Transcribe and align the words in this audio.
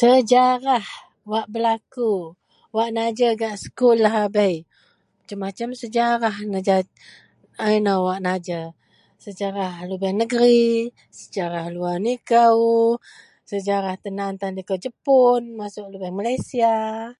sejarah 0.00 0.86
wak 1.30 1.46
berlaku 1.54 2.12
wak 2.76 2.88
najer 2.96 3.32
gak 3.42 3.56
sekul 3.62 3.96
lahabei, 4.04 4.54
macam-macam 5.22 5.68
sejarah 5.82 6.36
naja 6.52 6.76
a 7.64 7.66
ino 7.78 7.94
wak 8.06 8.20
najer, 8.26 8.64
sejarah 9.24 9.72
lubeang 9.88 10.16
negeri, 10.22 10.68
sejarah 11.20 11.64
luar 11.74 11.96
likou, 12.06 12.58
sejarah 13.50 13.94
tan 14.02 14.18
aan 14.24 14.52
likou 14.58 14.78
jepun 14.84 15.40
masuk 15.60 15.84
lubeng 15.92 16.14
Malaysia 16.18 16.76